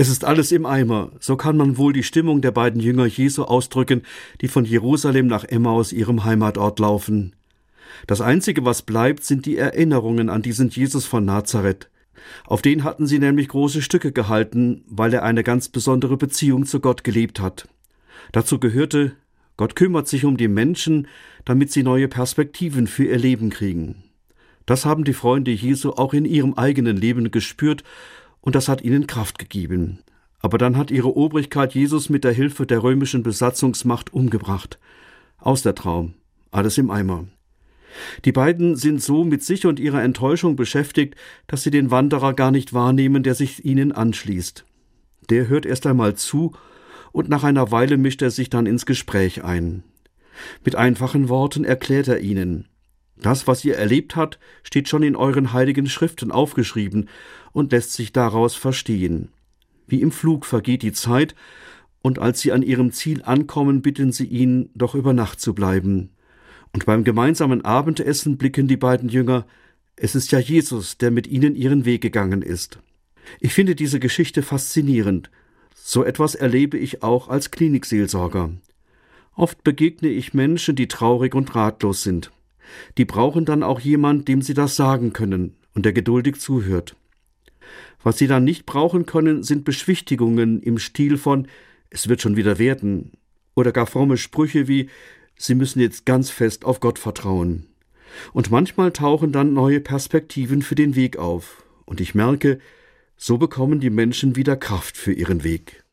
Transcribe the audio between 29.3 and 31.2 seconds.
gegeben. Aber dann hat ihre